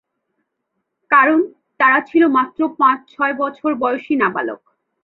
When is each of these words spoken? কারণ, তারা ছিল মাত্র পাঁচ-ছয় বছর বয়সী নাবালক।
কারণ, 1.11 1.39
তারা 1.79 1.99
ছিল 2.01 2.23
মাত্র 2.27 2.59
পাঁচ-ছয় 2.79 3.33
বছর 3.33 3.71
বয়সী 3.75 4.13
নাবালক। 4.15 4.61